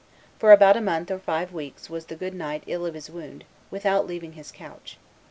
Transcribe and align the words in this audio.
For 0.39 0.51
about 0.51 0.75
a 0.75 0.81
month 0.81 1.11
or 1.11 1.19
five 1.19 1.53
weeks 1.53 1.87
was 1.87 2.05
the 2.07 2.15
good 2.15 2.33
knight 2.33 2.63
ill 2.65 2.87
of 2.87 2.95
his 2.95 3.07
wound, 3.11 3.43
without 3.69 4.07
leaving 4.07 4.33
his 4.33 4.51
couch. 4.51 4.97